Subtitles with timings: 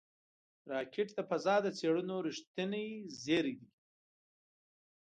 [0.71, 2.87] راکټ د فضا د څېړنو رېښتینی
[3.21, 3.69] زېری دی